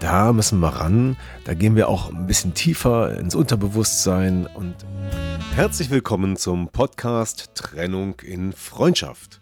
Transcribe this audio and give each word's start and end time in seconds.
Da 0.00 0.32
müssen 0.32 0.60
wir 0.60 0.68
ran, 0.68 1.16
da 1.44 1.54
gehen 1.54 1.76
wir 1.76 1.88
auch 1.88 2.10
ein 2.10 2.26
bisschen 2.26 2.54
tiefer 2.54 3.18
ins 3.18 3.34
Unterbewusstsein 3.34 4.46
und 4.46 4.74
Herzlich 5.54 5.90
willkommen 5.90 6.36
zum 6.36 6.68
Podcast 6.68 7.50
Trennung 7.54 8.20
in 8.20 8.52
Freundschaft. 8.52 9.40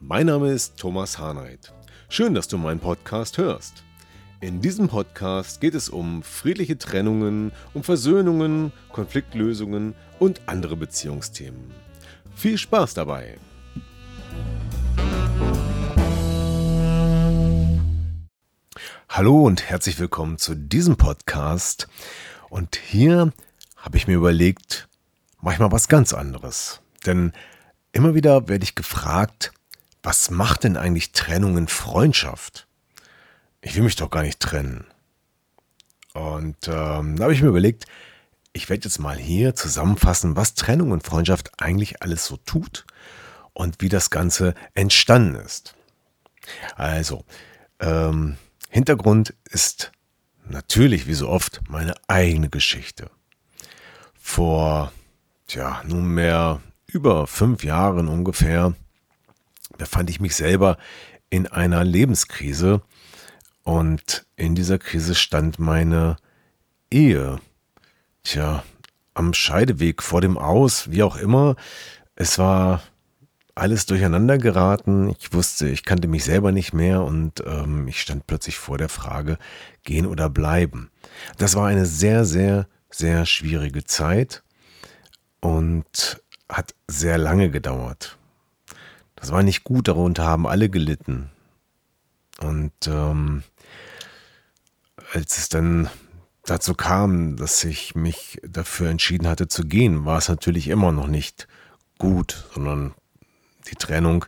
Mein 0.00 0.26
Name 0.26 0.52
ist 0.52 0.78
Thomas 0.78 1.18
Harnight. 1.18 1.74
Schön, 2.08 2.34
dass 2.34 2.48
du 2.48 2.56
meinen 2.56 2.80
Podcast 2.80 3.36
hörst. 3.36 3.82
In 4.40 4.60
diesem 4.60 4.88
Podcast 4.88 5.60
geht 5.60 5.74
es 5.74 5.88
um 5.88 6.22
friedliche 6.22 6.78
Trennungen, 6.78 7.52
um 7.74 7.82
Versöhnungen, 7.82 8.72
Konfliktlösungen 8.92 9.94
und 10.18 10.40
andere 10.46 10.76
Beziehungsthemen. 10.76 11.72
Viel 12.34 12.56
Spaß 12.56 12.94
dabei! 12.94 13.38
Hallo 19.12 19.42
und 19.42 19.68
herzlich 19.68 19.98
willkommen 19.98 20.38
zu 20.38 20.54
diesem 20.54 20.96
Podcast. 20.96 21.88
Und 22.48 22.76
hier 22.76 23.32
habe 23.76 23.96
ich 23.96 24.06
mir 24.06 24.14
überlegt, 24.14 24.86
manchmal 25.40 25.72
was 25.72 25.88
ganz 25.88 26.12
anderes. 26.12 26.80
Denn 27.06 27.32
immer 27.90 28.14
wieder 28.14 28.46
werde 28.46 28.62
ich 28.62 28.76
gefragt, 28.76 29.50
was 30.04 30.30
macht 30.30 30.62
denn 30.62 30.76
eigentlich 30.76 31.10
Trennung 31.10 31.58
in 31.58 31.66
Freundschaft? 31.66 32.68
Ich 33.62 33.74
will 33.74 33.82
mich 33.82 33.96
doch 33.96 34.10
gar 34.10 34.22
nicht 34.22 34.38
trennen. 34.38 34.86
Und 36.14 36.68
ähm, 36.68 37.16
da 37.16 37.24
habe 37.24 37.32
ich 37.32 37.42
mir 37.42 37.48
überlegt, 37.48 37.86
ich 38.52 38.70
werde 38.70 38.84
jetzt 38.84 39.00
mal 39.00 39.16
hier 39.16 39.56
zusammenfassen, 39.56 40.36
was 40.36 40.54
Trennung 40.54 40.92
und 40.92 41.04
Freundschaft 41.04 41.50
eigentlich 41.60 42.00
alles 42.00 42.26
so 42.26 42.36
tut 42.36 42.86
und 43.54 43.82
wie 43.82 43.88
das 43.88 44.10
Ganze 44.10 44.54
entstanden 44.74 45.34
ist. 45.34 45.74
Also, 46.76 47.24
ähm, 47.80 48.36
Hintergrund 48.72 49.34
ist 49.50 49.90
natürlich, 50.48 51.08
wie 51.08 51.14
so 51.14 51.28
oft, 51.28 51.60
meine 51.68 51.94
eigene 52.06 52.48
Geschichte. 52.48 53.10
Vor 54.14 54.92
tja, 55.48 55.82
nunmehr 55.84 56.60
über 56.86 57.26
fünf 57.26 57.64
Jahren 57.64 58.06
ungefähr, 58.06 58.74
befand 59.76 60.08
ich 60.08 60.20
mich 60.20 60.36
selber 60.36 60.78
in 61.30 61.48
einer 61.48 61.82
Lebenskrise 61.82 62.80
und 63.64 64.24
in 64.36 64.54
dieser 64.54 64.78
Krise 64.78 65.16
stand 65.16 65.58
meine 65.58 66.16
Ehe. 66.92 67.40
Tja, 68.22 68.62
am 69.14 69.34
Scheideweg 69.34 70.00
vor 70.00 70.20
dem 70.20 70.38
Aus, 70.38 70.92
wie 70.92 71.02
auch 71.02 71.16
immer. 71.16 71.56
Es 72.14 72.38
war 72.38 72.82
alles 73.54 73.86
durcheinander 73.86 74.38
geraten. 74.38 75.14
Ich 75.18 75.32
wusste, 75.32 75.68
ich 75.68 75.84
kannte 75.84 76.08
mich 76.08 76.24
selber 76.24 76.52
nicht 76.52 76.72
mehr 76.72 77.02
und 77.02 77.42
ähm, 77.46 77.88
ich 77.88 78.00
stand 78.00 78.26
plötzlich 78.26 78.58
vor 78.58 78.78
der 78.78 78.88
Frage, 78.88 79.38
gehen 79.82 80.06
oder 80.06 80.28
bleiben. 80.30 80.90
Das 81.38 81.56
war 81.56 81.66
eine 81.66 81.86
sehr, 81.86 82.24
sehr, 82.24 82.66
sehr 82.90 83.26
schwierige 83.26 83.84
Zeit 83.84 84.42
und 85.40 86.22
hat 86.48 86.74
sehr 86.88 87.18
lange 87.18 87.50
gedauert. 87.50 88.18
Das 89.16 89.30
war 89.30 89.42
nicht 89.42 89.64
gut, 89.64 89.88
darunter 89.88 90.24
haben 90.24 90.46
alle 90.46 90.70
gelitten. 90.70 91.30
Und 92.40 92.72
ähm, 92.86 93.42
als 95.12 95.36
es 95.36 95.48
dann 95.48 95.90
dazu 96.44 96.74
kam, 96.74 97.36
dass 97.36 97.62
ich 97.64 97.94
mich 97.94 98.40
dafür 98.42 98.88
entschieden 98.88 99.28
hatte 99.28 99.48
zu 99.48 99.64
gehen, 99.64 100.04
war 100.04 100.18
es 100.18 100.28
natürlich 100.28 100.68
immer 100.68 100.90
noch 100.90 101.06
nicht 101.06 101.48
gut, 101.98 102.48
sondern 102.54 102.94
die 103.68 103.76
Trennung 103.76 104.24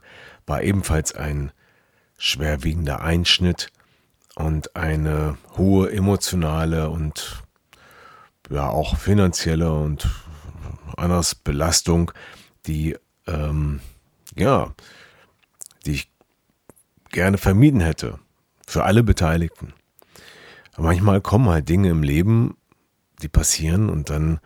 war 0.47 0.63
ebenfalls 0.63 1.15
ein 1.15 1.53
schwerwiegender 2.19 3.01
Einschnitt 3.01 3.69
und 4.35 4.77
eine 4.77 5.37
hohe 5.57 5.91
emotionale 5.93 6.89
und 6.91 7.43
ja 8.51 8.69
auch 8.69 8.97
finanzielle 8.97 9.73
und 9.73 10.09
anders 10.97 11.35
Belastung, 11.35 12.13
die 12.67 12.97
ähm, 13.27 13.81
ja, 14.37 14.75
die 15.87 15.93
ich 15.93 16.11
gerne 17.11 17.39
vermieden 17.39 17.81
hätte 17.81 18.19
für 18.67 18.85
alle 18.85 19.03
Beteiligten. 19.03 19.75
Aber 20.75 20.85
manchmal 20.85 21.21
kommen 21.21 21.49
halt 21.49 21.69
Dinge 21.69 21.91
im 21.91 22.03
Leben, 22.03 22.57
die 23.21 23.29
passieren 23.29 23.91
und 23.91 24.11
dann 24.11 24.41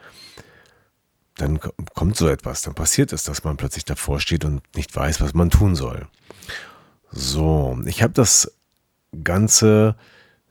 dann 1.36 1.60
kommt 1.94 2.16
so 2.16 2.28
etwas, 2.28 2.62
dann 2.62 2.74
passiert 2.74 3.12
es, 3.12 3.24
dass 3.24 3.44
man 3.44 3.56
plötzlich 3.56 3.84
davor 3.84 4.20
steht 4.20 4.44
und 4.44 4.62
nicht 4.74 4.94
weiß, 4.94 5.20
was 5.20 5.34
man 5.34 5.50
tun 5.50 5.74
soll. 5.74 6.06
So, 7.10 7.78
ich 7.84 8.02
habe 8.02 8.12
das 8.12 8.52
Ganze 9.22 9.96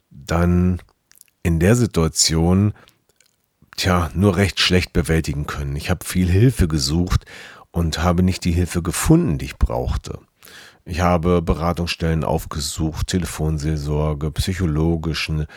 dann 0.10 0.82
in 1.44 1.60
der 1.60 1.76
Situation 1.76 2.74
tja, 3.76 4.10
nur 4.14 4.38
recht 4.38 4.60
schlecht 4.60 4.94
bewältigen 4.94 5.46
können. 5.48 5.76
Ich 5.76 5.90
habe 5.90 6.06
viel 6.06 6.30
Hilfe 6.30 6.68
gesucht 6.68 7.26
und 7.72 8.00
habe 8.00 8.24
nicht 8.24 8.46
die 8.46 8.54
Hilfe 8.54 8.82
gefunden, 8.82 9.38
die 9.38 9.46
ich 9.46 9.58
brauchte. 9.58 10.20
Ich 10.86 11.02
habe 11.02 11.42
Beratungsstellen 11.42 12.24
aufgesucht, 12.24 13.08
Telefonseelsorge, 13.08 14.32
psychologischen 14.32 15.48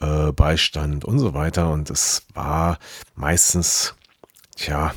äh, 0.00 0.32
Beistand 0.32 1.04
und 1.04 1.18
so 1.18 1.34
weiter. 1.34 1.70
Und 1.70 1.90
es 1.90 2.26
war 2.32 2.78
meistens, 3.14 3.94
tja, 4.60 4.94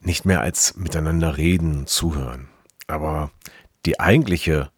nicht 0.00 0.24
mehr 0.24 0.40
als 0.40 0.76
miteinander 0.76 1.36
reden 1.36 1.78
und 1.80 1.88
zuhören. 1.88 2.48
Aber 2.86 3.30
die 3.84 4.00
eigentliche 4.00 4.70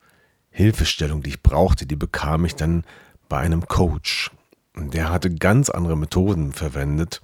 Hilfestellung, 0.51 1.23
die 1.23 1.31
ich 1.31 1.43
brauchte, 1.43 1.87
die 1.87 1.97
bekam 1.97 2.45
ich 2.45 2.57
dann 2.57 2.85
bei 3.29 3.39
einem 3.39 3.67
Coach. 3.69 4.31
Der 4.77 5.11
hatte 5.11 5.35
ganz 5.35 5.71
andere 5.71 5.97
Methoden 5.97 6.53
verwendet, 6.53 7.21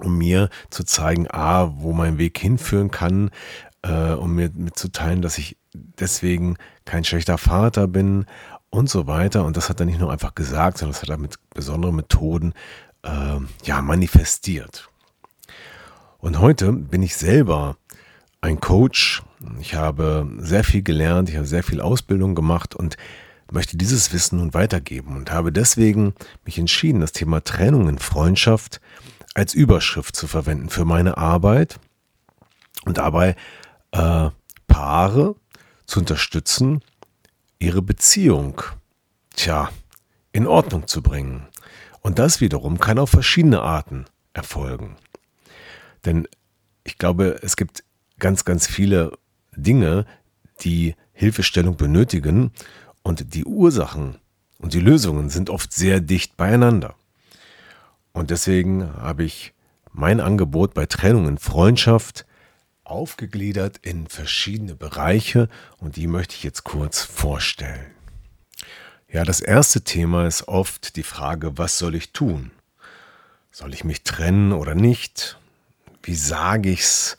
um 0.00 0.18
mir 0.18 0.50
zu 0.70 0.84
zeigen, 0.84 1.26
a, 1.30 1.72
wo 1.76 1.92
mein 1.92 2.18
Weg 2.18 2.38
hinführen 2.38 2.90
kann, 2.90 3.30
äh, 3.82 4.12
um 4.12 4.34
mir 4.34 4.50
mitzuteilen, 4.54 5.22
dass 5.22 5.38
ich 5.38 5.56
deswegen 5.72 6.56
kein 6.84 7.04
schlechter 7.04 7.38
Vater 7.38 7.86
bin 7.86 8.26
und 8.70 8.88
so 8.88 9.06
weiter. 9.06 9.44
Und 9.44 9.56
das 9.56 9.68
hat 9.68 9.80
er 9.80 9.86
nicht 9.86 10.00
nur 10.00 10.10
einfach 10.10 10.34
gesagt, 10.34 10.78
sondern 10.78 10.94
das 10.94 11.02
hat 11.02 11.10
er 11.10 11.18
mit 11.18 11.36
besonderen 11.50 11.96
Methoden 11.96 12.54
äh, 13.02 13.38
ja 13.64 13.82
manifestiert. 13.82 14.88
Und 16.24 16.40
heute 16.40 16.72
bin 16.72 17.02
ich 17.02 17.16
selber 17.16 17.76
ein 18.40 18.58
Coach. 18.58 19.22
Ich 19.60 19.74
habe 19.74 20.26
sehr 20.38 20.64
viel 20.64 20.82
gelernt, 20.82 21.28
ich 21.28 21.36
habe 21.36 21.44
sehr 21.44 21.62
viel 21.62 21.82
Ausbildung 21.82 22.34
gemacht 22.34 22.74
und 22.74 22.96
möchte 23.52 23.76
dieses 23.76 24.10
Wissen 24.10 24.38
nun 24.38 24.54
weitergeben 24.54 25.18
und 25.18 25.30
habe 25.30 25.52
deswegen 25.52 26.14
mich 26.46 26.58
entschieden, 26.58 27.02
das 27.02 27.12
Thema 27.12 27.44
Trennung 27.44 27.90
in 27.90 27.98
Freundschaft 27.98 28.80
als 29.34 29.52
Überschrift 29.52 30.16
zu 30.16 30.26
verwenden 30.26 30.70
für 30.70 30.86
meine 30.86 31.18
Arbeit 31.18 31.78
und 32.86 32.96
dabei 32.96 33.36
äh, 33.90 34.30
Paare 34.66 35.36
zu 35.84 36.00
unterstützen, 36.00 36.80
ihre 37.58 37.82
Beziehung, 37.82 38.62
tja, 39.36 39.68
in 40.32 40.46
Ordnung 40.46 40.86
zu 40.86 41.02
bringen. 41.02 41.48
Und 42.00 42.18
das 42.18 42.40
wiederum 42.40 42.80
kann 42.80 42.98
auf 42.98 43.10
verschiedene 43.10 43.60
Arten 43.60 44.06
erfolgen. 44.32 44.96
Denn 46.04 46.28
ich 46.84 46.98
glaube, 46.98 47.38
es 47.42 47.56
gibt 47.56 47.84
ganz, 48.18 48.44
ganz 48.44 48.66
viele 48.66 49.16
Dinge, 49.56 50.06
die 50.60 50.94
Hilfestellung 51.12 51.76
benötigen 51.76 52.52
und 53.02 53.34
die 53.34 53.44
Ursachen 53.44 54.16
und 54.58 54.74
die 54.74 54.80
Lösungen 54.80 55.30
sind 55.30 55.50
oft 55.50 55.72
sehr 55.72 56.00
dicht 56.00 56.36
beieinander. 56.36 56.94
Und 58.12 58.30
deswegen 58.30 58.94
habe 58.94 59.24
ich 59.24 59.52
mein 59.92 60.20
Angebot 60.20 60.74
bei 60.74 60.86
Trennung 60.86 61.28
in 61.28 61.38
Freundschaft 61.38 62.26
aufgegliedert 62.84 63.78
in 63.78 64.06
verschiedene 64.06 64.74
Bereiche 64.74 65.48
und 65.78 65.96
die 65.96 66.06
möchte 66.06 66.34
ich 66.34 66.42
jetzt 66.42 66.64
kurz 66.64 67.02
vorstellen. 67.02 67.86
Ja, 69.10 69.24
das 69.24 69.40
erste 69.40 69.82
Thema 69.82 70.26
ist 70.26 70.48
oft 70.48 70.96
die 70.96 71.02
Frage, 71.02 71.56
was 71.56 71.78
soll 71.78 71.94
ich 71.94 72.12
tun? 72.12 72.50
Soll 73.50 73.72
ich 73.72 73.84
mich 73.84 74.02
trennen 74.02 74.52
oder 74.52 74.74
nicht? 74.74 75.38
Wie 76.04 76.14
sage 76.14 76.70
ich's 76.70 77.16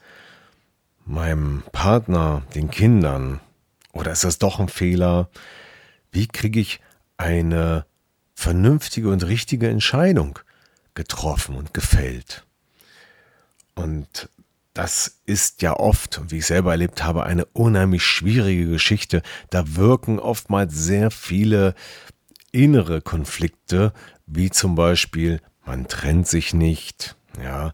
meinem 1.05 1.63
Partner, 1.71 2.43
den 2.53 2.69
Kindern? 2.69 3.41
Oder 3.93 4.11
ist 4.11 4.23
das 4.23 4.37
doch 4.37 4.59
ein 4.59 4.69
Fehler? 4.69 5.29
Wie 6.11 6.27
kriege 6.27 6.59
ich 6.59 6.79
eine 7.17 7.85
vernünftige 8.35 9.09
und 9.09 9.25
richtige 9.25 9.69
Entscheidung 9.69 10.37
getroffen 10.93 11.55
und 11.55 11.73
gefällt? 11.73 12.45
Und 13.73 14.29
das 14.75 15.19
ist 15.25 15.61
ja 15.63 15.73
oft, 15.73 16.21
wie 16.27 16.37
ich 16.39 16.45
selber 16.45 16.71
erlebt 16.71 17.03
habe, 17.03 17.23
eine 17.23 17.45
unheimlich 17.45 18.03
schwierige 18.03 18.67
Geschichte. 18.67 19.23
Da 19.49 19.75
wirken 19.75 20.19
oftmals 20.19 20.75
sehr 20.75 21.09
viele 21.09 21.73
innere 22.51 23.01
Konflikte, 23.01 23.93
wie 24.27 24.51
zum 24.51 24.75
Beispiel, 24.75 25.41
man 25.65 25.87
trennt 25.87 26.27
sich 26.27 26.53
nicht, 26.53 27.15
ja, 27.41 27.73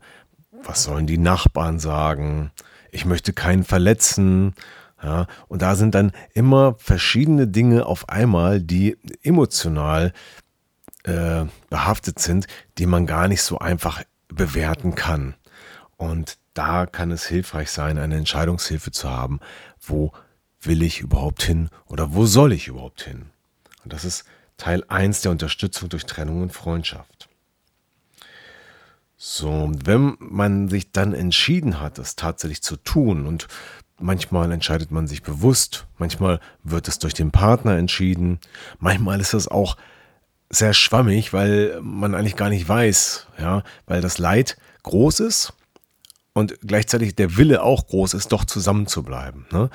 was 0.64 0.84
sollen 0.84 1.08
die 1.08 1.18
Nachbarn 1.18 1.80
sagen? 1.80 2.52
Ich 2.92 3.06
möchte 3.06 3.34
keinen 3.34 3.64
verletzen. 3.64 4.54
Ja, 5.04 5.26
und 5.48 5.64
da 5.64 5.76
sind 5.76 5.96
dann 5.96 6.12
immer 6.34 6.76
verschiedene 6.78 7.48
Dinge 7.48 7.88
auf 7.88 8.08
einmal, 8.10 8.62
die 8.62 8.98
emotional 9.24 10.14
äh, 11.04 11.46
behaftet 11.70 12.20
sind, 12.20 12.46
die 12.78 12.86
man 12.86 13.08
gar 13.08 13.28
nicht 13.28 13.42
so 13.42 13.58
einfach 13.58 14.04
bewerten 14.28 14.94
kann. 14.94 15.34
Und 15.98 16.38
da 16.54 16.86
kann 16.86 17.12
es 17.12 17.26
hilfreich 17.26 17.72
sein, 17.72 17.98
eine 17.98 18.18
Entscheidungshilfe 18.18 18.92
zu 18.92 19.10
haben, 19.10 19.40
wo 19.80 20.12
will 20.62 20.84
ich 20.84 21.00
überhaupt 21.00 21.42
hin 21.42 21.70
oder 21.88 22.14
wo 22.14 22.26
soll 22.28 22.54
ich 22.54 22.68
überhaupt 22.68 23.02
hin. 23.02 23.32
Und 23.84 23.94
das 23.94 24.06
ist 24.06 24.26
Teil 24.58 24.84
1 24.88 25.22
der 25.22 25.32
Unterstützung 25.32 25.90
durch 25.90 26.06
Trennung 26.06 26.44
und 26.44 26.54
Freundschaft. 26.54 27.30
So, 29.24 29.72
wenn 29.86 30.18
man 30.18 30.68
sich 30.68 30.92
dann 30.94 31.14
entschieden 31.14 31.80
hat, 31.80 32.00
das 32.00 32.16
tatsächlich 32.16 32.64
zu 32.64 32.76
tun 32.76 33.28
und 33.28 33.48
manchmal 34.00 34.52
entscheidet 34.52 34.90
man 34.90 35.06
sich 35.06 35.22
bewusst, 35.22 35.86
manchmal 36.00 36.40
wird 36.64 36.88
es 36.88 36.98
durch 36.98 37.14
den 37.14 37.30
Partner 37.30 37.78
entschieden, 37.78 38.40
manchmal 38.80 39.22
ist 39.22 39.36
das 39.36 39.48
auch 39.48 39.78
sehr 40.50 40.74
schwammig, 40.74 41.34
weil 41.34 41.80
man 41.84 42.16
eigentlich 42.16 42.36
gar 42.36 42.50
nicht 42.50 42.68
weiß, 42.68 43.28
ja, 43.38 43.62
weil 43.86 44.02
das 44.02 44.18
Leid 44.18 44.58
groß 44.82 45.20
ist 45.20 45.54
und 46.34 46.58
gleichzeitig 46.62 47.14
der 47.14 47.38
Wille 47.38 47.62
auch 47.62 47.86
groß 47.86 48.16
ist, 48.16 48.32
doch 48.32 48.44
zusammen 48.44 48.88
zu 48.88 49.04
bleiben. 49.04 49.46
Ne? 49.52 49.70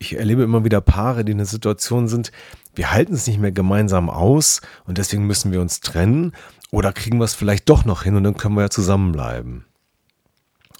Ich 0.00 0.18
erlebe 0.18 0.42
immer 0.42 0.64
wieder 0.64 0.80
Paare, 0.80 1.24
die 1.24 1.30
in 1.30 1.38
der 1.38 1.46
Situation 1.46 2.08
sind, 2.08 2.32
wir 2.74 2.90
halten 2.90 3.14
es 3.14 3.28
nicht 3.28 3.38
mehr 3.38 3.52
gemeinsam 3.52 4.10
aus 4.10 4.62
und 4.84 4.98
deswegen 4.98 5.28
müssen 5.28 5.52
wir 5.52 5.60
uns 5.60 5.78
trennen 5.78 6.32
oder 6.74 6.92
kriegen 6.92 7.18
wir 7.18 7.24
es 7.24 7.34
vielleicht 7.34 7.68
doch 7.68 7.84
noch 7.84 8.02
hin 8.02 8.16
und 8.16 8.24
dann 8.24 8.36
können 8.36 8.56
wir 8.56 8.62
ja 8.62 8.70
zusammenbleiben. 8.70 9.64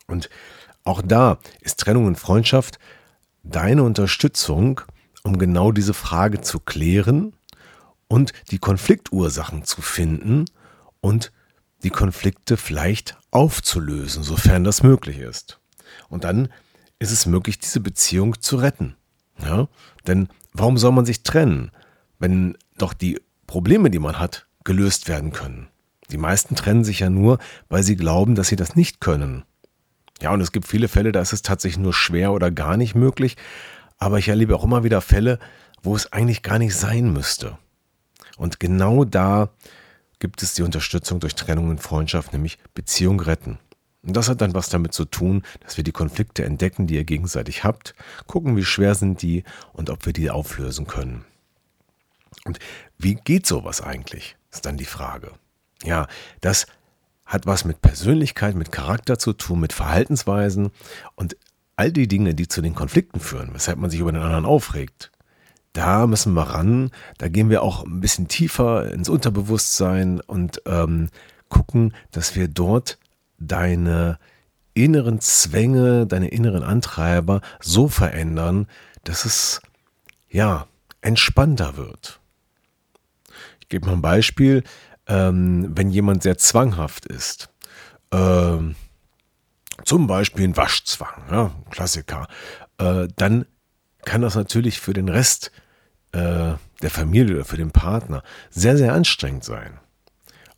Und 0.09 0.29
auch 0.83 1.01
da 1.03 1.39
ist 1.61 1.79
Trennung 1.79 2.07
und 2.07 2.19
Freundschaft 2.19 2.81
deine 3.45 3.85
Unterstützung, 3.85 4.81
um 5.23 5.39
genau 5.39 5.71
diese 5.71 5.95
Frage 5.95 6.41
zu 6.41 6.59
klären 6.59 7.33
und 8.09 8.33
die 8.51 8.59
Konfliktursachen 8.59 9.63
zu 9.63 9.83
finden 9.83 10.47
und 11.01 11.31
die 11.85 11.91
Konflikte 11.91 12.57
vielleicht 12.57 13.17
aufzulösen, 13.31 14.25
sofern 14.25 14.65
das 14.65 14.83
möglich 14.83 15.19
ist. 15.19 15.61
Und 16.09 16.25
dann 16.25 16.49
ist 16.99 17.13
es 17.13 17.25
möglich, 17.25 17.61
diese 17.61 17.79
Beziehung 17.79 18.41
zu 18.41 18.57
retten. 18.57 18.97
Ja? 19.39 19.69
Denn 20.09 20.29
warum 20.53 20.77
soll 20.77 20.91
man 20.91 21.07
sich 21.07 21.23
trennen, 21.23 21.71
wenn 22.19 22.59
doch 22.79 22.95
die 22.95 23.21
Probleme, 23.47 23.91
die 23.91 24.01
man 24.01 24.19
hat, 24.19 24.49
gelöst 24.65 25.07
werden 25.07 25.33
können? 25.33 25.69
Die 26.11 26.17
meisten 26.17 26.55
trennen 26.55 26.85
sich 26.85 27.01
ja 27.01 27.11
nur, 27.11 27.39
weil 27.69 27.83
sie 27.83 27.97
glauben, 27.97 28.35
dass 28.35 28.49
sie 28.49 28.57
das 28.57 28.77
nicht 28.77 29.01
können. 29.01 29.45
Ja, 30.21 30.33
und 30.33 30.41
es 30.41 30.53
gibt 30.53 30.67
viele 30.67 30.89
Fälle, 30.89 31.13
da 31.13 31.21
ist 31.21 31.33
es 31.33 31.43
tatsächlich 31.43 31.83
nur 31.83 31.95
schwer 31.95 32.33
oder 32.33 32.51
gar 32.51 32.77
nicht 32.77 32.95
möglich. 32.95 33.37
Aber 33.99 34.19
ich 34.19 34.29
erlebe 34.29 34.57
auch 34.57 34.65
immer 34.65 34.85
wieder 34.85 35.01
Fälle, 35.01 35.39
wo 35.83 35.95
es 35.97 36.13
eigentlich 36.13 36.43
gar 36.43 36.59
nicht 36.59 36.75
sein 36.75 37.13
müsste. 37.13 37.59
Und 38.37 38.61
genau 38.61 39.05
da 39.05 39.51
gibt 40.19 40.43
es 40.43 40.55
die 40.55 40.63
Unterstützung 40.63 41.21
durch 41.21 41.35
Trennung 41.35 41.69
und 41.69 41.81
Freundschaft, 41.81 42.33
nämlich 42.33 42.59
Beziehung 42.75 43.21
retten. 43.21 43.59
Und 44.03 44.17
das 44.17 44.29
hat 44.29 44.41
dann 44.41 44.55
was 44.55 44.69
damit 44.69 44.93
zu 44.93 45.05
tun, 45.05 45.43
dass 45.61 45.77
wir 45.77 45.85
die 45.85 45.93
Konflikte 45.93 46.45
entdecken, 46.45 46.87
die 46.87 46.95
ihr 46.95 47.05
gegenseitig 47.05 47.65
habt, 47.65 47.95
gucken, 48.27 48.57
wie 48.57 48.65
schwer 48.65 48.95
sind 48.95 49.23
die 49.23 49.45
und 49.73 49.91
ob 49.91 50.05
wir 50.05 50.13
die 50.13 50.31
auflösen 50.31 50.87
können. 50.87 51.25
Und 52.45 52.59
wie 52.99 53.15
geht 53.15 53.47
sowas 53.47 53.81
eigentlich, 53.81 54.37
ist 54.51 54.67
dann 54.67 54.77
die 54.77 54.85
Frage. 54.85 55.33
Ja, 55.85 56.09
das 56.41 56.67
hat 57.27 57.47
was 57.47 57.65
mit 57.65 57.81
Persönlichkeit, 57.81 58.55
mit 58.55 58.73
Charakter 58.73 59.19
zu 59.19 59.33
tun, 59.33 59.61
mit 59.61 59.73
Verhaltensweisen 59.73 60.71
und 61.15 61.37
all 61.77 61.93
die 61.93 62.09
Dinge, 62.09 62.35
die 62.35 62.49
zu 62.49 62.63
den 62.63 62.75
Konflikten 62.75 63.21
führen, 63.21 63.51
weshalb 63.53 63.79
man 63.79 63.91
sich 63.91 64.01
über 64.01 64.13
den 64.13 64.23
anderen 64.23 64.45
aufregt. 64.45 65.11
Da 65.73 66.07
müssen 66.07 66.35
wir 66.35 66.43
ran, 66.43 66.91
da 67.19 67.29
gehen 67.29 67.51
wir 67.51 67.63
auch 67.63 67.85
ein 67.85 68.01
bisschen 68.01 68.29
tiefer 68.29 68.93
ins 68.93 69.09
Unterbewusstsein 69.09 70.21
und 70.21 70.63
ähm, 70.67 71.09
gucken, 71.49 71.95
dass 72.13 72.37
wir 72.37 72.47
dort 72.47 72.99
deine 73.39 74.19
inneren 74.75 75.21
Zwänge, 75.21 76.07
deine 76.07 76.29
inneren 76.29 76.63
Antreiber 76.63 77.41
so 77.61 77.89
verändern, 77.89 78.69
dass 79.03 79.25
es 79.25 79.61
ja 80.29 80.67
entspannter 81.01 81.77
wird. 81.77 82.21
Ich 83.61 83.69
gebe 83.69 83.87
mal 83.87 83.95
ein 83.95 84.03
Beispiel 84.03 84.63
ähm, 85.07 85.73
wenn 85.77 85.91
jemand 85.91 86.23
sehr 86.23 86.39
zwanghaft 86.39 87.07
ist, 87.07 87.51
ähm, 88.11 88.75
zum 89.85 90.07
Beispiel 90.07 90.45
ein 90.45 90.57
Waschzwang, 90.57 91.25
ja, 91.31 91.51
Klassiker, 91.71 92.29
äh, 92.79 93.09
dann 93.17 93.47
kann 94.05 94.23
das 94.23 94.35
natürlich 94.35 94.81
für 94.81 94.93
den 94.93 95.09
Rest 95.09 95.51
äh, 96.13 96.55
der 96.83 96.91
Familie 96.91 97.37
oder 97.37 97.45
für 97.45 97.57
den 97.57 97.71
Partner 97.71 98.23
sehr, 98.51 98.77
sehr 98.77 98.93
anstrengend 98.93 99.45
sein. 99.45 99.79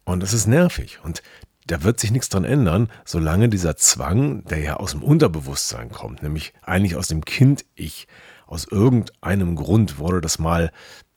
Und 0.04 0.22
es 0.22 0.32
ist 0.32 0.46
nervig. 0.46 1.00
Und 1.02 1.22
da 1.66 1.82
wird 1.82 1.98
sich 1.98 2.12
nichts 2.12 2.28
dran 2.28 2.44
ändern, 2.44 2.90
solange 3.04 3.48
dieser 3.48 3.76
Zwang, 3.76 4.44
der 4.44 4.58
ja 4.58 4.76
aus 4.76 4.92
dem 4.92 5.02
Unterbewusstsein 5.02 5.90
kommt, 5.90 6.22
nämlich 6.22 6.52
eigentlich 6.62 6.94
aus 6.96 7.08
dem 7.08 7.24
Kind-Ich, 7.24 8.06
aus 8.46 8.66
irgendeinem 8.70 9.56
Grund 9.56 9.98
wurde 9.98 10.20
das 10.20 10.38
mal 10.38 10.70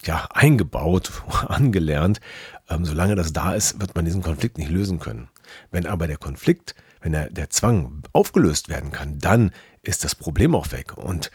ja 0.03 0.27
eingebaut, 0.33 1.11
angelernt. 1.47 2.19
Ähm, 2.69 2.85
solange 2.85 3.15
das 3.15 3.33
da 3.33 3.53
ist, 3.53 3.79
wird 3.81 3.95
man 3.95 4.05
diesen 4.05 4.21
Konflikt 4.21 4.57
nicht 4.57 4.69
lösen 4.69 4.99
können. 4.99 5.29
Wenn 5.71 5.85
aber 5.85 6.07
der 6.07 6.17
Konflikt, 6.17 6.75
wenn 7.01 7.13
der, 7.13 7.29
der 7.29 7.49
Zwang 7.49 8.03
aufgelöst 8.13 8.69
werden 8.69 8.91
kann, 8.91 9.19
dann 9.19 9.51
ist 9.81 10.03
das 10.03 10.15
Problem 10.15 10.55
auch 10.55 10.71
weg. 10.71 10.97
Und 10.97 11.31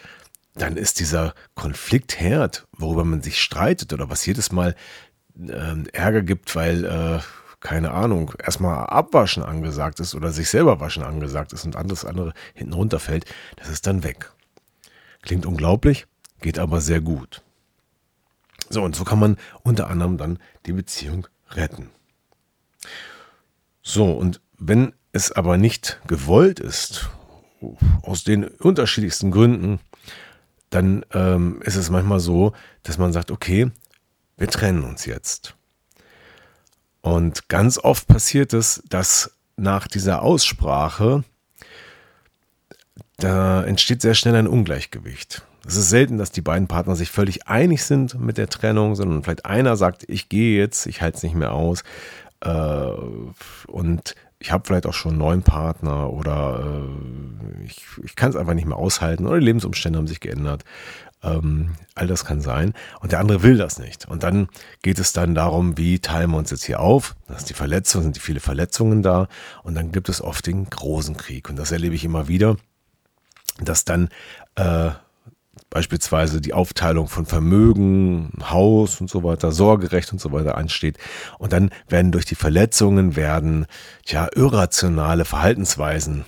dann 0.54 0.76
ist 0.76 1.00
dieser 1.00 1.34
Konfliktherd, 1.54 2.66
worüber 2.72 3.04
man 3.04 3.22
sich 3.22 3.40
streitet 3.40 3.92
oder 3.92 4.08
was 4.08 4.24
jedes 4.24 4.52
Mal 4.52 4.76
äh, 5.38 5.88
Ärger 5.92 6.22
gibt, 6.22 6.54
weil, 6.54 6.84
äh, 6.84 7.20
keine 7.60 7.90
Ahnung, 7.90 8.32
erstmal 8.38 8.86
abwaschen 8.86 9.42
angesagt 9.42 9.98
ist 9.98 10.14
oder 10.14 10.30
sich 10.30 10.48
selber 10.48 10.80
waschen 10.80 11.02
angesagt 11.02 11.52
ist 11.52 11.64
und 11.64 11.76
alles 11.76 12.04
andere 12.04 12.34
hinten 12.54 12.74
runterfällt, 12.74 13.24
das 13.56 13.68
ist 13.68 13.86
dann 13.86 14.04
weg. 14.04 14.30
Klingt 15.22 15.46
unglaublich, 15.46 16.06
geht 16.40 16.58
aber 16.58 16.80
sehr 16.80 17.00
gut. 17.00 17.42
So, 18.70 18.82
und 18.82 18.96
so 18.96 19.04
kann 19.04 19.18
man 19.18 19.36
unter 19.62 19.88
anderem 19.88 20.16
dann 20.16 20.38
die 20.66 20.72
Beziehung 20.72 21.26
retten. 21.50 21.90
So, 23.82 24.12
und 24.12 24.40
wenn 24.58 24.92
es 25.12 25.30
aber 25.32 25.56
nicht 25.56 26.00
gewollt 26.06 26.60
ist, 26.60 27.08
aus 28.02 28.24
den 28.24 28.44
unterschiedlichsten 28.44 29.30
Gründen, 29.30 29.80
dann 30.70 31.04
ähm, 31.12 31.60
ist 31.62 31.76
es 31.76 31.90
manchmal 31.90 32.20
so, 32.20 32.52
dass 32.82 32.98
man 32.98 33.12
sagt, 33.12 33.30
okay, 33.30 33.70
wir 34.36 34.48
trennen 34.48 34.84
uns 34.84 35.04
jetzt. 35.06 35.54
Und 37.00 37.48
ganz 37.48 37.78
oft 37.78 38.06
passiert 38.08 38.52
es, 38.54 38.82
dass 38.88 39.36
nach 39.56 39.86
dieser 39.86 40.22
Aussprache 40.22 41.22
da 43.18 43.62
entsteht 43.62 44.02
sehr 44.02 44.14
schnell 44.14 44.34
ein 44.34 44.48
Ungleichgewicht. 44.48 45.42
Es 45.66 45.76
ist 45.76 45.88
selten, 45.88 46.18
dass 46.18 46.30
die 46.30 46.42
beiden 46.42 46.68
Partner 46.68 46.94
sich 46.96 47.10
völlig 47.10 47.46
einig 47.48 47.84
sind 47.84 48.20
mit 48.20 48.38
der 48.38 48.48
Trennung, 48.48 48.94
sondern 48.94 49.22
vielleicht 49.22 49.46
einer 49.46 49.76
sagt, 49.76 50.04
ich 50.08 50.28
gehe 50.28 50.58
jetzt, 50.58 50.86
ich 50.86 51.00
halte 51.00 51.16
es 51.16 51.22
nicht 51.22 51.34
mehr 51.34 51.52
aus. 51.52 51.84
Äh, 52.40 52.90
und 53.66 54.14
ich 54.38 54.52
habe 54.52 54.64
vielleicht 54.66 54.86
auch 54.86 54.94
schon 54.94 55.12
einen 55.12 55.20
neuen 55.20 55.42
Partner 55.42 56.12
oder 56.12 56.64
äh, 56.66 57.64
ich, 57.64 57.82
ich 58.02 58.14
kann 58.14 58.30
es 58.30 58.36
einfach 58.36 58.54
nicht 58.54 58.66
mehr 58.66 58.76
aushalten 58.76 59.26
oder 59.26 59.38
die 59.38 59.46
Lebensumstände 59.46 59.98
haben 59.98 60.06
sich 60.06 60.20
geändert. 60.20 60.64
Ähm, 61.22 61.76
all 61.94 62.06
das 62.06 62.26
kann 62.26 62.42
sein. 62.42 62.74
Und 63.00 63.12
der 63.12 63.20
andere 63.20 63.42
will 63.42 63.56
das 63.56 63.78
nicht. 63.78 64.06
Und 64.06 64.22
dann 64.22 64.48
geht 64.82 64.98
es 64.98 65.14
dann 65.14 65.34
darum, 65.34 65.78
wie 65.78 65.98
teilen 65.98 66.32
wir 66.32 66.36
uns 66.36 66.50
jetzt 66.50 66.64
hier 66.64 66.80
auf? 66.80 67.16
Das 67.26 67.38
ist 67.38 67.48
die 67.48 67.54
Verletzung, 67.54 68.02
sind 68.02 68.16
die 68.16 68.20
viele 68.20 68.40
Verletzungen 68.40 69.02
da. 69.02 69.28
Und 69.62 69.74
dann 69.74 69.92
gibt 69.92 70.10
es 70.10 70.20
oft 70.20 70.46
den 70.46 70.68
großen 70.68 71.16
Krieg. 71.16 71.48
Und 71.48 71.56
das 71.56 71.72
erlebe 71.72 71.94
ich 71.94 72.04
immer 72.04 72.28
wieder 72.28 72.56
dass 73.60 73.84
dann 73.84 74.08
äh, 74.56 74.90
beispielsweise 75.70 76.40
die 76.40 76.52
Aufteilung 76.52 77.08
von 77.08 77.26
Vermögen, 77.26 78.32
Haus 78.48 79.00
und 79.00 79.10
so 79.10 79.22
weiter, 79.24 79.52
Sorgerecht 79.52 80.12
und 80.12 80.20
so 80.20 80.32
weiter 80.32 80.56
ansteht. 80.56 80.98
Und 81.38 81.52
dann 81.52 81.70
werden 81.88 82.12
durch 82.12 82.24
die 82.24 82.34
Verletzungen 82.34 83.16
werden 83.16 83.66
ja 84.06 84.28
irrationale 84.34 85.24
Verhaltensweisen 85.24 86.24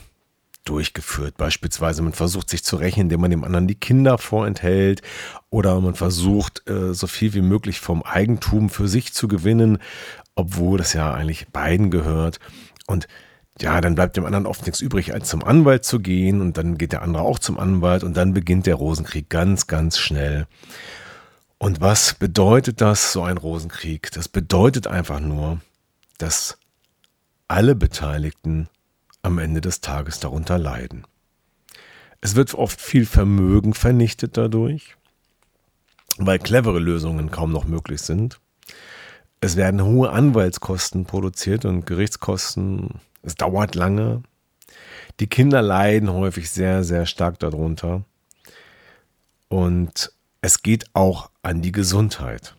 durchgeführt. 0.64 1.36
Beispielsweise 1.36 2.02
man 2.02 2.12
versucht 2.12 2.50
sich 2.50 2.64
zu 2.64 2.76
rächen, 2.76 3.02
indem 3.02 3.20
man 3.20 3.30
dem 3.30 3.44
anderen 3.44 3.68
die 3.68 3.76
Kinder 3.76 4.18
vorenthält 4.18 5.02
oder 5.48 5.80
man 5.80 5.94
versucht 5.94 6.68
äh, 6.68 6.92
so 6.92 7.06
viel 7.06 7.34
wie 7.34 7.42
möglich 7.42 7.80
vom 7.80 8.02
Eigentum 8.02 8.68
für 8.68 8.88
sich 8.88 9.14
zu 9.14 9.28
gewinnen, 9.28 9.78
obwohl 10.34 10.78
das 10.78 10.92
ja 10.92 11.14
eigentlich 11.14 11.48
beiden 11.48 11.90
gehört. 11.90 12.40
Und 12.86 13.06
ja, 13.60 13.80
dann 13.80 13.94
bleibt 13.94 14.16
dem 14.16 14.26
anderen 14.26 14.46
oft 14.46 14.66
nichts 14.66 14.80
übrig, 14.80 15.14
als 15.14 15.28
zum 15.28 15.42
Anwalt 15.42 15.84
zu 15.84 16.00
gehen 16.00 16.40
und 16.40 16.58
dann 16.58 16.76
geht 16.76 16.92
der 16.92 17.02
andere 17.02 17.22
auch 17.22 17.38
zum 17.38 17.58
Anwalt 17.58 18.04
und 18.04 18.16
dann 18.16 18.34
beginnt 18.34 18.66
der 18.66 18.74
Rosenkrieg 18.74 19.30
ganz, 19.30 19.66
ganz 19.66 19.98
schnell. 19.98 20.46
Und 21.58 21.80
was 21.80 22.14
bedeutet 22.14 22.80
das, 22.80 23.12
so 23.12 23.22
ein 23.22 23.38
Rosenkrieg? 23.38 24.10
Das 24.12 24.28
bedeutet 24.28 24.86
einfach 24.86 25.20
nur, 25.20 25.60
dass 26.18 26.58
alle 27.48 27.74
Beteiligten 27.74 28.68
am 29.22 29.38
Ende 29.38 29.60
des 29.60 29.80
Tages 29.80 30.20
darunter 30.20 30.58
leiden. 30.58 31.06
Es 32.20 32.34
wird 32.34 32.54
oft 32.54 32.80
viel 32.80 33.06
Vermögen 33.06 33.72
vernichtet 33.72 34.36
dadurch, 34.36 34.96
weil 36.18 36.38
clevere 36.38 36.78
Lösungen 36.78 37.30
kaum 37.30 37.52
noch 37.52 37.64
möglich 37.64 38.02
sind. 38.02 38.40
Es 39.40 39.56
werden 39.56 39.84
hohe 39.84 40.10
Anwaltskosten 40.10 41.04
produziert 41.04 41.64
und 41.64 41.86
Gerichtskosten. 41.86 43.00
Es 43.26 43.34
dauert 43.34 43.74
lange. 43.74 44.22
Die 45.18 45.26
Kinder 45.26 45.60
leiden 45.60 46.12
häufig 46.12 46.48
sehr, 46.48 46.84
sehr 46.84 47.06
stark 47.06 47.40
darunter. 47.40 48.04
Und 49.48 50.12
es 50.42 50.62
geht 50.62 50.86
auch 50.94 51.30
an 51.42 51.60
die 51.60 51.72
Gesundheit. 51.72 52.54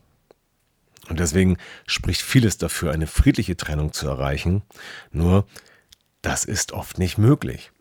Und 1.08 1.22
deswegen 1.22 1.58
spricht 1.86 2.22
vieles 2.22 2.58
dafür, 2.58 2.92
eine 2.92 3.08
friedliche 3.08 3.56
Trennung 3.56 3.94
zu 3.94 4.10
erreichen. 4.10 4.62
Nur, 5.12 5.48
das 6.22 6.44
ist 6.44 6.74
oft 6.74 7.00
nicht 7.00 7.18
möglich, 7.18 7.72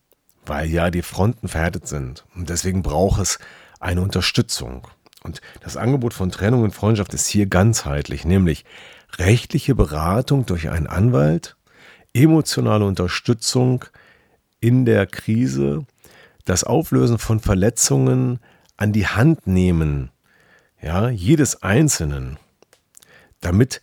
weil 0.44 0.70
ja 0.70 0.92
die 0.92 1.02
Fronten 1.02 1.48
verhärtet 1.48 1.88
sind. 1.88 2.24
Und 2.36 2.50
deswegen 2.50 2.84
braucht 2.84 3.20
es 3.20 3.40
eine 3.80 4.00
Unterstützung. 4.00 4.86
Und 5.24 5.40
das 5.60 5.76
Angebot 5.76 6.14
von 6.14 6.30
Trennung 6.30 6.62
und 6.62 6.72
Freundschaft 6.72 7.14
ist 7.14 7.26
hier 7.26 7.46
ganzheitlich, 7.46 8.24
nämlich 8.24 8.64
rechtliche 9.18 9.74
Beratung 9.74 10.46
durch 10.46 10.68
einen 10.68 10.86
Anwalt, 10.86 11.56
emotionale 12.22 12.84
Unterstützung 12.84 13.84
in 14.60 14.84
der 14.84 15.06
Krise, 15.06 15.86
das 16.44 16.64
Auflösen 16.64 17.18
von 17.18 17.40
Verletzungen 17.40 18.40
an 18.76 18.92
die 18.92 19.06
Hand 19.06 19.46
nehmen, 19.46 20.10
ja, 20.80 21.08
jedes 21.08 21.62
Einzelnen, 21.62 22.38
damit 23.40 23.82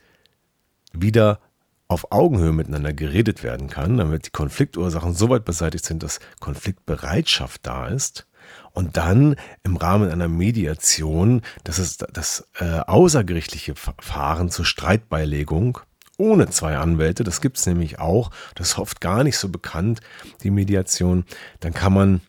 wieder 0.94 1.40
auf 1.88 2.12
Augenhöhe 2.12 2.54
miteinander 2.54 2.94
geredet 2.94 3.44
werden 3.44 3.70
kann, 3.70 3.98
damit 3.98 4.28
die 4.28 4.32
Konfliktursachen 4.32 5.14
so 5.14 5.30
weit 5.30 5.46
beseitigt 5.46 5.86
sind, 5.86 6.02
dass 6.02 6.20
Konfliktbereitschaft 6.40 7.66
da 7.66 7.88
ist 7.88 8.26
und 8.72 8.98
dann 8.98 9.36
im 9.64 9.76
Rahmen 9.76 10.10
einer 10.10 10.28
Mediation, 10.28 11.42
das 11.64 11.80
ist 11.80 12.06
das 12.12 12.48
äh, 12.60 12.80
außergerichtliche 12.80 13.76
Verfahren 13.76 14.50
zur 14.50 14.66
Streitbeilegung 14.66 15.80
ohne 16.18 16.50
zwei 16.50 16.78
Anwälte, 16.78 17.24
das 17.24 17.42
gibt 17.42 17.58
es 17.58 17.66
nämlich 17.66 18.00
auch, 18.00 18.32
das 18.56 18.72
ist 18.72 18.78
oft 18.78 19.02
gar 19.02 19.24
nicht 19.24 19.38
so 19.38 19.50
bekannt, 19.50 20.02
die 20.44 20.52
Mediation, 20.52 21.26
dann 21.60 21.74
kann 21.74 21.94
man 21.94 22.22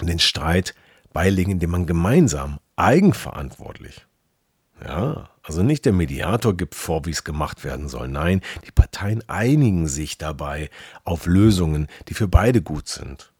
den 0.00 0.18
Streit 0.18 0.74
beilegen, 1.12 1.52
indem 1.52 1.70
man 1.70 1.86
gemeinsam 1.86 2.58
eigenverantwortlich 2.76 4.06
ja, 4.82 5.30
also 5.42 5.62
nicht 5.62 5.84
der 5.84 5.92
Mediator 5.92 6.56
gibt 6.56 6.74
vor, 6.74 7.04
wie 7.06 7.10
es 7.10 7.24
gemacht 7.24 7.64
werden 7.64 7.88
soll. 7.88 8.08
Nein, 8.08 8.40
die 8.66 8.72
Parteien 8.72 9.22
einigen 9.28 9.86
sich 9.88 10.18
dabei 10.18 10.70
auf 11.04 11.26
Lösungen, 11.26 11.88
die 12.08 12.14
für 12.14 12.28
beide 12.28 12.62
gut 12.62 12.88
sind. 12.88 13.32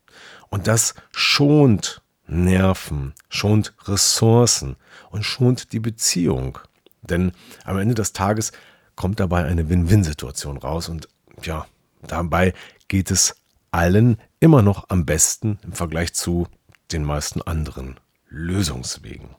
Und 0.48 0.66
das 0.66 0.94
schont 1.12 2.02
Nerven, 2.26 3.14
schont 3.28 3.74
Ressourcen 3.86 4.76
und 5.10 5.24
schont 5.24 5.72
die 5.72 5.80
Beziehung. 5.80 6.58
Denn 7.02 7.32
am 7.64 7.78
Ende 7.78 7.94
des 7.94 8.12
Tages 8.12 8.52
kommt 8.96 9.20
dabei 9.20 9.44
eine 9.44 9.68
Win-Win-Situation 9.68 10.56
raus 10.56 10.88
und 10.88 11.08
ja, 11.42 11.66
dabei 12.02 12.54
geht 12.88 13.10
es 13.10 13.36
allen 13.70 14.18
immer 14.40 14.62
noch 14.62 14.88
am 14.88 15.04
besten 15.04 15.58
im 15.62 15.72
Vergleich 15.72 16.14
zu 16.14 16.46
den 16.92 17.02
meisten 17.02 17.42
anderen 17.42 17.98
Lösungswegen. 18.28 19.30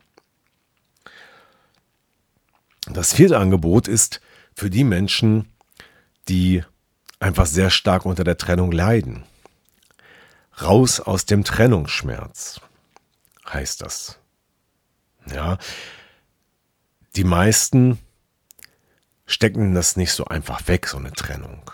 Das 2.88 3.14
vierte 3.14 3.38
Angebot 3.38 3.88
ist 3.88 4.20
für 4.54 4.70
die 4.70 4.84
Menschen, 4.84 5.52
die 6.28 6.62
einfach 7.18 7.46
sehr 7.46 7.70
stark 7.70 8.04
unter 8.04 8.24
der 8.24 8.36
Trennung 8.36 8.72
leiden. 8.72 9.24
Raus 10.60 11.00
aus 11.00 11.26
dem 11.26 11.44
Trennungsschmerz 11.44 12.60
heißt 13.48 13.82
das. 13.82 14.18
Ja, 15.32 15.58
die 17.16 17.24
meisten 17.24 17.98
stecken 19.26 19.74
das 19.74 19.96
nicht 19.96 20.12
so 20.12 20.24
einfach 20.24 20.66
weg, 20.68 20.86
so 20.86 20.98
eine 20.98 21.12
Trennung. 21.12 21.70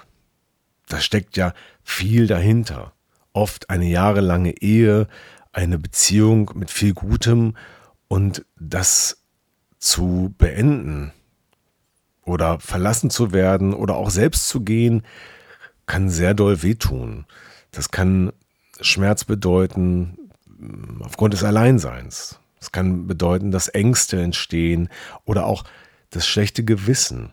Da 0.89 1.01
steckt 1.01 1.37
ja 1.37 1.55
viel 1.83 2.27
dahinter. 2.27 2.93
Oft 3.33 3.71
eine 3.71 3.87
jahrelange 3.87 4.59
Ehe, 4.61 5.07
eine 5.53 5.79
Beziehung 5.79 6.51
mit 6.55 6.71
viel 6.71 6.95
Gutem 6.95 7.57
und 8.09 8.45
das 8.59 9.23
zu 9.79 10.35
beenden 10.39 11.13
oder 12.25 12.61
verlassen 12.61 13.11
zu 13.11 13.33
werden 13.33 13.75
oder 13.75 13.97
auch 13.97 14.11
selbst 14.11 14.49
zu 14.49 14.61
gehen, 14.61 15.03
kann 15.87 16.09
sehr 16.09 16.35
doll 16.35 16.63
wehtun. 16.63 17.27
Das 17.71 17.91
kann 17.91 18.33
Schmerz 18.81 19.25
bedeuten 19.25 20.17
mm, 20.47 21.03
aufgrund 21.03 21.35
des 21.35 21.45
Alleinseins. 21.45 22.39
Es 22.61 22.71
kann 22.71 23.07
bedeuten, 23.07 23.51
dass 23.51 23.69
Ängste 23.69 24.23
entstehen 24.23 24.89
oder 25.25 25.47
auch 25.47 25.65
das 26.11 26.27
schlechte 26.27 26.65
Gewissen. 26.65 27.33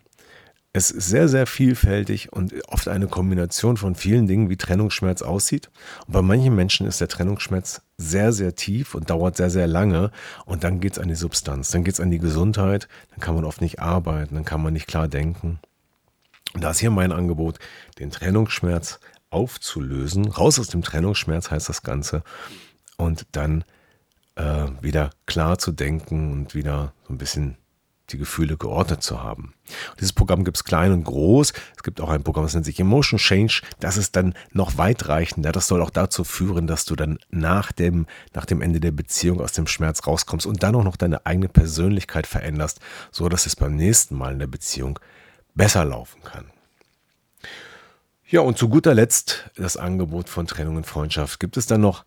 Es 0.71 0.91
ist 0.91 1.09
sehr, 1.09 1.27
sehr 1.27 1.47
vielfältig 1.47 2.31
und 2.31 2.53
oft 2.67 2.87
eine 2.87 3.07
Kombination 3.07 3.75
von 3.75 3.95
vielen 3.95 4.27
Dingen, 4.27 4.49
wie 4.49 4.57
Trennungsschmerz 4.57 5.23
aussieht. 5.23 5.71
Und 6.05 6.13
bei 6.13 6.21
manchen 6.21 6.55
Menschen 6.55 6.85
ist 6.85 7.01
der 7.01 7.07
Trennungsschmerz 7.07 7.81
sehr, 7.97 8.31
sehr 8.33 8.53
tief 8.53 8.93
und 8.93 9.09
dauert 9.09 9.35
sehr, 9.35 9.49
sehr 9.49 9.65
lange. 9.65 10.11
Und 10.45 10.63
dann 10.63 10.79
geht 10.79 10.93
es 10.93 10.99
an 10.99 11.07
die 11.07 11.15
Substanz, 11.15 11.71
dann 11.71 11.83
geht 11.83 11.95
es 11.95 11.99
an 11.99 12.11
die 12.11 12.19
Gesundheit, 12.19 12.87
dann 13.09 13.19
kann 13.19 13.33
man 13.33 13.45
oft 13.45 13.61
nicht 13.61 13.79
arbeiten, 13.79 14.35
dann 14.35 14.45
kann 14.45 14.61
man 14.61 14.73
nicht 14.73 14.85
klar 14.85 15.07
denken. 15.07 15.59
Und 16.53 16.63
da 16.63 16.69
ist 16.69 16.79
hier 16.79 16.91
mein 16.91 17.11
Angebot, 17.11 17.57
den 17.97 18.11
Trennungsschmerz 18.11 18.99
aufzulösen. 19.31 20.27
Raus 20.27 20.59
aus 20.59 20.67
dem 20.67 20.83
Trennungsschmerz 20.83 21.49
heißt 21.49 21.67
das 21.67 21.81
Ganze. 21.81 22.23
Und 22.95 23.25
dann 23.31 23.63
äh, 24.35 24.67
wieder 24.81 25.09
klar 25.25 25.57
zu 25.57 25.71
denken 25.71 26.31
und 26.31 26.53
wieder 26.53 26.93
so 27.07 27.13
ein 27.13 27.17
bisschen 27.17 27.57
die 28.11 28.17
Gefühle 28.17 28.57
geordnet 28.57 29.03
zu 29.03 29.23
haben. 29.23 29.53
Und 29.91 29.99
dieses 29.99 30.13
Programm 30.13 30.43
gibt 30.43 30.57
es 30.57 30.63
klein 30.63 30.91
und 30.91 31.03
groß. 31.03 31.53
Es 31.75 31.83
gibt 31.83 32.01
auch 32.01 32.09
ein 32.09 32.23
Programm, 32.23 32.45
das 32.45 32.53
nennt 32.53 32.65
sich 32.65 32.79
Emotion 32.79 33.19
Change. 33.19 33.61
Das 33.79 33.97
ist 33.97 34.15
dann 34.15 34.33
noch 34.51 34.77
weitreichender. 34.77 35.51
Das 35.51 35.67
soll 35.67 35.81
auch 35.81 35.89
dazu 35.89 36.23
führen, 36.23 36.67
dass 36.67 36.85
du 36.85 36.95
dann 36.95 37.19
nach 37.29 37.71
dem, 37.71 38.05
nach 38.33 38.45
dem 38.45 38.61
Ende 38.61 38.79
der 38.79 38.91
Beziehung 38.91 39.41
aus 39.41 39.51
dem 39.51 39.67
Schmerz 39.67 40.05
rauskommst 40.05 40.45
und 40.45 40.63
dann 40.63 40.75
auch 40.75 40.83
noch 40.83 40.97
deine 40.97 41.25
eigene 41.25 41.49
Persönlichkeit 41.49 42.27
veränderst, 42.27 42.79
so 43.11 43.29
dass 43.29 43.45
es 43.45 43.55
beim 43.55 43.75
nächsten 43.75 44.15
Mal 44.15 44.33
in 44.33 44.39
der 44.39 44.47
Beziehung 44.47 44.99
besser 45.55 45.85
laufen 45.85 46.23
kann. 46.23 46.45
Ja, 48.27 48.41
und 48.41 48.59
zu 48.59 48.69
guter 48.69 48.93
Letzt 48.93 49.49
das 49.55 49.75
Angebot 49.75 50.29
von 50.29 50.45
Trennung 50.45 50.75
und 50.75 50.85
Freundschaft. 50.85 51.39
Gibt 51.39 51.57
es 51.57 51.65
dann 51.65 51.81
noch 51.81 52.05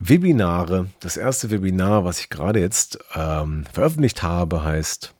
Webinare. 0.00 0.86
Das 1.00 1.18
erste 1.18 1.50
Webinar, 1.50 2.06
was 2.06 2.20
ich 2.20 2.30
gerade 2.30 2.58
jetzt 2.58 2.98
ähm, 3.14 3.64
veröffentlicht 3.70 4.22
habe, 4.22 4.64
heißt 4.64 5.12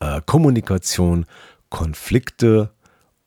äh, 0.00 0.22
Kommunikation, 0.24 1.26
Konflikte 1.68 2.70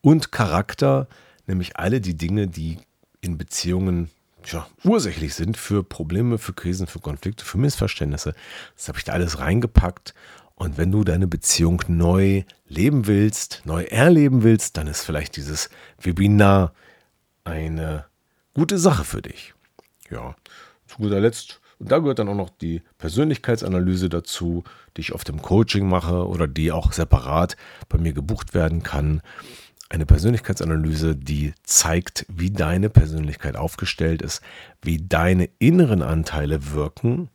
und 0.02 0.32
Charakter, 0.32 1.08
nämlich 1.46 1.78
alle 1.78 2.02
die 2.02 2.18
Dinge, 2.18 2.48
die 2.48 2.80
in 3.22 3.38
Beziehungen 3.38 4.10
ja, 4.46 4.66
ursächlich 4.84 5.36
sind 5.36 5.58
für 5.58 5.84
Probleme, 5.84 6.40
für 6.40 6.54
Krisen, 6.54 6.88
für 6.88 7.00
Konflikte, 7.00 7.46
für 7.46 7.60
Missverständnisse. 7.60 8.34
Das 8.76 8.88
habe 8.88 8.98
ich 8.98 9.04
da 9.04 9.14
alles 9.14 9.38
reingepackt. 9.38 10.16
Und 10.56 10.80
wenn 10.80 10.92
du 10.92 11.04
deine 11.04 11.28
Beziehung 11.28 11.84
neu 11.88 12.44
leben 12.68 13.06
willst, 13.06 13.62
neu 13.66 13.84
erleben 13.84 14.42
willst, 14.42 14.78
dann 14.78 14.88
ist 14.88 15.04
vielleicht 15.04 15.36
dieses 15.36 15.70
Webinar 16.02 16.74
eine 17.44 18.06
gute 18.56 18.80
Sache 18.80 19.04
für 19.04 19.22
dich 19.22 19.54
ja, 20.12 20.36
zu 20.88 20.98
guter 20.98 21.20
Letzt, 21.20 21.62
und 21.82 21.92
da 21.92 21.98
gehört 21.98 22.20
dann 22.20 22.30
auch 22.30 22.36
noch 22.36 22.52
die 22.52 22.84
Persönlichkeitsanalyse 23.00 24.08
dazu, 24.08 24.64
die 24.96 25.02
ich 25.02 25.14
oft 25.14 25.28
im 25.30 25.42
Coaching 25.42 25.90
mache 25.90 26.28
oder 26.28 26.48
die 26.48 26.72
auch 26.72 26.92
separat 26.92 27.58
bei 27.90 27.98
mir 27.98 28.14
gebucht 28.14 28.54
werden 28.54 28.84
kann. 28.84 29.22
Eine 29.90 30.06
Persönlichkeitsanalyse, 30.06 31.16
die 31.16 31.54
zeigt, 31.64 32.28
wie 32.30 32.52
deine 32.52 32.92
Persönlichkeit 32.92 33.56
aufgestellt 33.56 34.22
ist, 34.22 34.44
wie 34.84 35.00
deine 35.00 35.50
inneren 35.58 36.04
Anteile 36.04 36.72
wirken, 36.72 37.30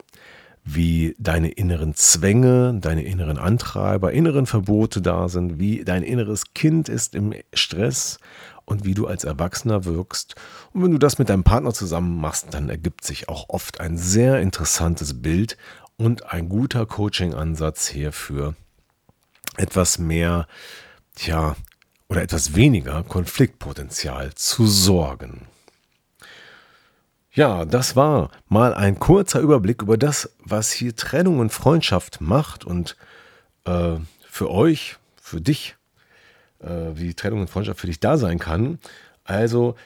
wie 0.63 1.17
deine 1.19 1.49
inneren 1.49 1.95
Zwänge, 1.95 2.79
deine 2.81 3.03
inneren 3.03 3.39
Antreiber, 3.39 4.13
inneren 4.13 4.47
Verbote 4.47 5.03
da 5.03 5.29
sind, 5.29 5.59
wie 5.59 5.85
dein 5.85 6.05
inneres 6.05 6.55
Kind 6.55 6.89
ist 6.89 7.17
im 7.17 7.35
Stress 7.53 8.21
und 8.67 8.85
wie 8.85 8.95
du 8.95 9.07
als 9.07 9.25
Erwachsener 9.25 9.85
wirkst. 9.85 10.35
Und 10.73 10.83
wenn 10.83 10.91
du 10.91 10.99
das 10.99 11.19
mit 11.19 11.31
deinem 11.31 11.45
Partner 11.45 11.73
zusammen 11.73 12.21
machst, 12.21 12.49
dann 12.53 12.69
ergibt 12.69 13.05
sich 13.05 13.29
auch 13.29 13.49
oft 13.49 13.81
ein 13.81 13.97
sehr 13.97 14.41
interessantes 14.41 15.23
Bild 15.23 15.57
und 15.97 16.31
ein 16.31 16.49
guter 16.49 16.85
Coaching-Ansatz 16.85 17.89
hier 17.89 18.13
für 18.13 18.55
etwas 19.57 19.99
mehr, 19.99 20.47
tja, 21.15 21.57
oder 22.09 22.23
etwas 22.23 22.55
weniger 22.55 23.03
Konfliktpotenzial 23.03 24.35
zu 24.35 24.67
sorgen. 24.67 25.49
Ja, 27.33 27.65
das 27.65 27.97
war 27.97 28.31
mal 28.49 28.75
ein 28.75 28.99
kurzer 28.99 29.41
Überblick 29.41 29.83
über 29.83 29.99
das, 29.99 30.31
was 30.39 30.73
hier 30.73 30.97
Trennung 30.97 31.39
und 31.39 31.53
Freundschaft 31.53 32.21
macht 32.21 32.65
und 32.65 32.97
äh, 33.65 33.97
für 34.29 34.51
euch, 34.51 34.97
für 35.21 35.41
dich, 35.41 35.76
wie 36.61 37.15
Trennung 37.15 37.41
und 37.41 37.51
Freundschaft 37.51 37.81
für 37.81 37.87
dich 37.87 38.01
da 38.01 38.17
sein 38.17 38.39
kann. 38.39 38.79
Also, 39.25 39.77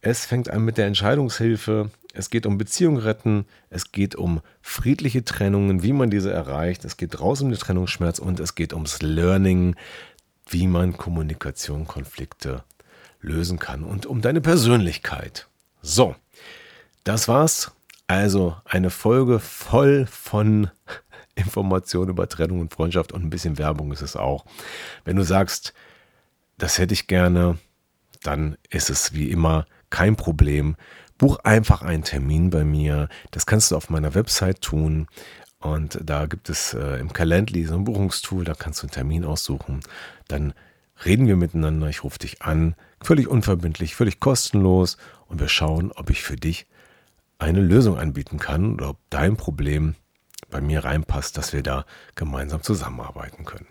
es 0.00 0.24
fängt 0.24 0.48
an 0.48 0.64
mit 0.64 0.78
der 0.78 0.86
Entscheidungshilfe. 0.86 1.90
Es 2.12 2.30
geht 2.30 2.46
um 2.46 2.58
Beziehung 2.58 2.96
retten. 2.96 3.44
Es 3.68 3.92
geht 3.92 4.16
um 4.16 4.40
friedliche 4.62 5.24
Trennungen, 5.24 5.82
wie 5.82 5.92
man 5.92 6.10
diese 6.10 6.32
erreicht. 6.32 6.84
Es 6.84 6.96
geht 6.96 7.20
raus 7.20 7.42
um 7.42 7.50
den 7.50 7.58
Trennungsschmerz 7.58 8.18
und 8.18 8.40
es 8.40 8.54
geht 8.54 8.72
ums 8.72 9.02
Learning, 9.02 9.76
wie 10.46 10.66
man 10.66 10.96
Kommunikation, 10.96 11.86
Konflikte 11.86 12.64
lösen 13.20 13.58
kann 13.58 13.84
und 13.84 14.06
um 14.06 14.22
deine 14.22 14.40
Persönlichkeit. 14.40 15.46
So, 15.82 16.16
das 17.04 17.28
war's. 17.28 17.72
Also 18.06 18.56
eine 18.64 18.90
Folge 18.90 19.38
voll 19.38 20.06
von 20.06 20.70
Informationen 21.36 22.10
über 22.10 22.28
Trennung 22.28 22.60
und 22.60 22.74
Freundschaft 22.74 23.12
und 23.12 23.22
ein 23.22 23.30
bisschen 23.30 23.58
Werbung 23.58 23.92
ist 23.92 24.02
es 24.02 24.16
auch. 24.16 24.44
Wenn 25.04 25.16
du 25.16 25.22
sagst, 25.22 25.74
das 26.60 26.78
hätte 26.78 26.94
ich 26.94 27.06
gerne, 27.06 27.58
dann 28.22 28.56
ist 28.68 28.90
es 28.90 29.14
wie 29.14 29.30
immer 29.30 29.66
kein 29.88 30.16
Problem. 30.16 30.76
Buch 31.18 31.38
einfach 31.42 31.82
einen 31.82 32.04
Termin 32.04 32.50
bei 32.50 32.64
mir. 32.64 33.08
Das 33.30 33.46
kannst 33.46 33.70
du 33.70 33.76
auf 33.76 33.90
meiner 33.90 34.14
Website 34.14 34.60
tun. 34.60 35.06
Und 35.58 35.98
da 36.02 36.26
gibt 36.26 36.48
es 36.48 36.74
äh, 36.74 36.98
im 36.98 37.12
Calendly 37.12 37.64
so 37.64 37.74
ein 37.74 37.84
Buchungstool, 37.84 38.44
da 38.44 38.54
kannst 38.54 38.82
du 38.82 38.86
einen 38.86 38.92
Termin 38.92 39.24
aussuchen. 39.24 39.80
Dann 40.28 40.54
reden 41.04 41.26
wir 41.26 41.36
miteinander, 41.36 41.88
ich 41.88 42.04
rufe 42.04 42.18
dich 42.18 42.42
an, 42.42 42.74
völlig 43.02 43.28
unverbindlich, 43.28 43.94
völlig 43.94 44.20
kostenlos 44.20 44.96
und 45.28 45.40
wir 45.40 45.48
schauen, 45.48 45.92
ob 45.92 46.10
ich 46.10 46.22
für 46.22 46.36
dich 46.36 46.66
eine 47.38 47.60
Lösung 47.60 47.98
anbieten 47.98 48.38
kann 48.38 48.74
oder 48.74 48.90
ob 48.90 48.98
dein 49.08 49.36
Problem 49.36 49.94
bei 50.50 50.60
mir 50.60 50.84
reinpasst, 50.84 51.36
dass 51.36 51.52
wir 51.52 51.62
da 51.62 51.84
gemeinsam 52.14 52.62
zusammenarbeiten 52.62 53.44
können. 53.44 53.69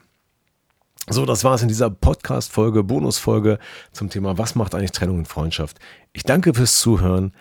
So, 1.12 1.25
das 1.25 1.44
war 1.44 1.56
es 1.56 1.63
in 1.63 1.68
dieser 1.68 1.89
Podcast-Folge, 1.89 2.84
Bonusfolge 2.84 3.58
zum 3.92 4.12
Thema 4.12 4.38
Was 4.38 4.54
macht 4.54 4.75
eigentlich 4.75 4.92
Trennung 4.92 5.18
und 5.18 5.28
Freundschaft? 5.28 5.80
Ich 6.13 6.22
danke 6.22 6.54
fürs 6.54 6.80
Zuhören 6.80 7.34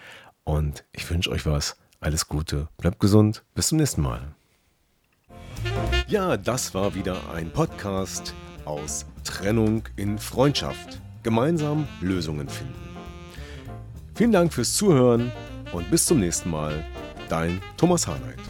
und 0.44 0.84
ich 0.92 1.08
wünsche 1.10 1.30
euch 1.30 1.44
was. 1.44 1.76
Alles 2.00 2.28
Gute, 2.28 2.68
bleibt 2.78 2.98
gesund, 2.98 3.44
bis 3.54 3.68
zum 3.68 3.76
nächsten 3.76 4.00
Mal. 4.00 4.22
Ja, 6.06 6.38
das 6.38 6.72
war 6.72 6.94
wieder 6.94 7.18
ein 7.34 7.50
Podcast 7.50 8.32
aus 8.64 9.04
Trennung 9.22 9.82
in 9.96 10.18
Freundschaft. 10.18 10.98
Gemeinsam 11.22 11.86
Lösungen 12.00 12.48
finden. 12.48 12.74
Vielen 14.14 14.32
Dank 14.32 14.54
fürs 14.54 14.76
Zuhören 14.76 15.30
und 15.72 15.90
bis 15.90 16.06
zum 16.06 16.20
nächsten 16.20 16.48
Mal. 16.48 16.86
Dein 17.28 17.60
Thomas 17.76 18.06
Harnight. 18.06 18.40